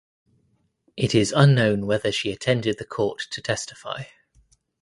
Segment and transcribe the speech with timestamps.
[0.97, 4.05] It is unknown whether she attended the court to testify.